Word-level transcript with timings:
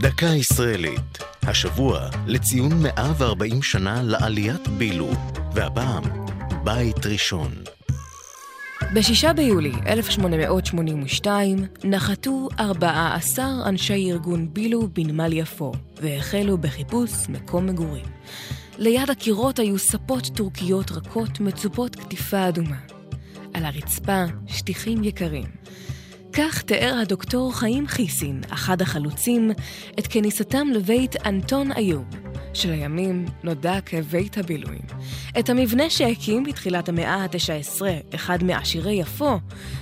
דקה 0.00 0.26
ישראלית, 0.26 1.18
השבוע 1.42 2.08
לציון 2.26 2.82
140 2.82 3.62
שנה 3.62 4.02
לעליית 4.02 4.68
בילו, 4.68 5.10
והפעם, 5.54 6.02
בית 6.64 7.06
ראשון. 7.06 7.52
ב-6 8.94 9.32
ביולי 9.32 9.72
1882 9.86 11.64
נחתו 11.84 12.48
14 12.60 13.44
אנשי 13.68 14.10
ארגון 14.12 14.48
בילו 14.52 14.88
בנמל 14.92 15.32
יפו, 15.32 15.72
והחלו 16.02 16.58
בחיפוש 16.58 17.10
מקום 17.28 17.66
מגורים. 17.66 18.06
ליד 18.78 19.10
הקירות 19.10 19.58
היו 19.58 19.78
ספות 19.78 20.30
טורקיות 20.36 20.90
רכות 20.90 21.40
מצופות 21.40 21.96
קטיפה 21.96 22.48
אדומה. 22.48 22.78
על 23.54 23.64
הרצפה 23.64 24.24
שטיחים 24.46 25.04
יקרים. 25.04 25.57
כך 26.38 26.62
תיאר 26.62 26.98
הדוקטור 27.02 27.54
חיים 27.54 27.86
חיסין, 27.86 28.40
אחד 28.50 28.82
החלוצים, 28.82 29.50
את 29.98 30.06
כניסתם 30.06 30.68
לבית 30.74 31.26
אנטון 31.26 31.72
איוב, 31.72 32.04
שלימים 32.54 33.26
נודע 33.42 33.80
כבית 33.86 34.38
הבילויים. 34.38 34.82
את 35.38 35.50
המבנה 35.50 35.90
שהקים 35.90 36.44
בתחילת 36.44 36.88
המאה 36.88 37.14
ה-19, 37.14 37.82
אחד 38.14 38.44
מעשירי 38.44 38.92
יפו, 38.92 39.38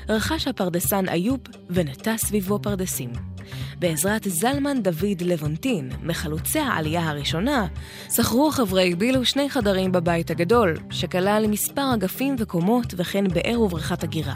רכש 0.08 0.48
הפרדסן 0.48 1.08
איוב 1.08 1.40
ונטע 1.70 2.16
סביבו 2.16 2.58
פרדסים. 2.62 3.35
בעזרת 3.78 4.26
זלמן 4.30 4.82
דוד 4.82 5.22
לבונטין, 5.22 5.90
מחלוצי 6.02 6.58
העלייה 6.58 7.08
הראשונה, 7.08 7.66
שכרו 8.14 8.50
חברי 8.50 8.94
בילו 8.94 9.24
שני 9.24 9.50
חדרים 9.50 9.92
בבית 9.92 10.30
הגדול, 10.30 10.76
שכלל 10.90 11.44
מספר 11.48 11.94
אגפים 11.94 12.36
וקומות 12.38 12.94
וכן 12.96 13.28
באר 13.28 13.60
ובריכת 13.60 14.02
הגירה. 14.02 14.34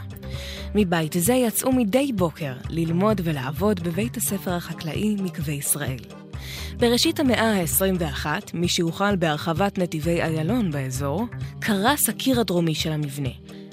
מבית 0.75 1.15
זה 1.19 1.33
יצאו 1.33 1.71
מדי 1.71 2.11
בוקר 2.13 2.53
ללמוד 2.69 3.21
ולעבוד 3.23 3.79
בבית 3.79 4.17
הספר 4.17 4.53
החקלאי 4.53 5.15
מקווה 5.19 5.53
ישראל. 5.53 5.99
בראשית 6.77 7.19
המאה 7.19 7.61
ה-21, 7.61 8.25
מי 8.53 8.67
שהוחל 8.67 9.15
בהרחבת 9.15 9.77
נתיבי 9.77 10.21
איילון 10.21 10.71
באזור, 10.71 11.25
קרס 11.59 12.09
הקיר 12.09 12.39
הדרומי 12.39 12.75
של 12.75 12.91
המבנה. 12.91 13.29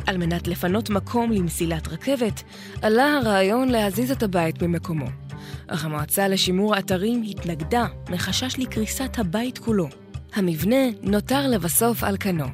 על 0.06 0.16
מנת 0.16 0.48
לפנות 0.48 0.90
מקום 0.90 1.32
למסילת 1.32 1.88
רכבת, 1.88 2.42
עלה 2.82 3.16
הרעיון 3.16 3.68
להזיז 3.68 4.10
את 4.10 4.22
הבית 4.22 4.62
ממקומו. 4.62 5.27
אך 5.66 5.84
המועצה 5.84 6.28
לשימור 6.28 6.74
האתרים 6.74 7.22
התנגדה 7.22 7.86
מחשש 8.10 8.58
לקריסת 8.58 9.18
הבית 9.18 9.58
כולו. 9.58 9.88
המבנה 10.34 10.76
נותר 11.02 11.46
לבסוף 11.48 12.04
על 12.04 12.16
כנו, 12.20 12.46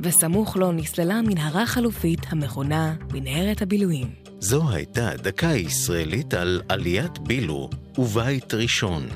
וסמוך 0.00 0.56
לו 0.56 0.72
נסללה 0.72 1.22
מנהרה 1.22 1.66
חלופית 1.66 2.20
המכונה 2.28 2.94
מנהרת 3.12 3.62
הבילויים. 3.62 4.10
זו 4.38 4.70
הייתה 4.70 5.10
דקה 5.16 5.46
ישראלית 5.46 6.34
על 6.34 6.62
עליית 6.68 7.18
בילו 7.18 7.70
ובית 7.98 8.54
ראשון. 8.54 9.08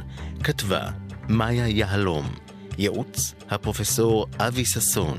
כתבה 0.45 0.91
מאיה 1.29 1.69
יהלום, 1.69 2.27
ייעוץ 2.79 3.35
הפרופסור 3.51 4.27
אבי 4.39 4.65
ששון, 4.65 5.19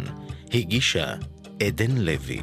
הגישה 0.54 1.16
עדן 1.64 1.98
לוי. 1.98 2.42